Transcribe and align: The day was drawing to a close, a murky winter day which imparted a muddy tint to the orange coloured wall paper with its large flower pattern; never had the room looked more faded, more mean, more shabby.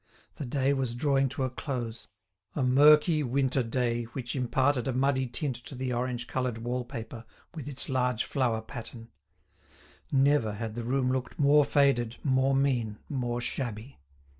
The 0.37 0.47
day 0.47 0.73
was 0.73 0.95
drawing 0.95 1.29
to 1.29 1.43
a 1.43 1.49
close, 1.51 2.07
a 2.55 2.63
murky 2.63 3.21
winter 3.21 3.61
day 3.61 4.05
which 4.15 4.35
imparted 4.35 4.87
a 4.87 4.93
muddy 4.93 5.27
tint 5.27 5.55
to 5.57 5.75
the 5.75 5.93
orange 5.93 6.25
coloured 6.25 6.57
wall 6.57 6.83
paper 6.83 7.23
with 7.53 7.67
its 7.67 7.87
large 7.87 8.23
flower 8.23 8.61
pattern; 8.63 9.09
never 10.11 10.53
had 10.53 10.73
the 10.73 10.83
room 10.83 11.11
looked 11.11 11.37
more 11.37 11.63
faded, 11.65 12.15
more 12.23 12.55
mean, 12.55 12.97
more 13.09 13.41
shabby. 13.41 13.99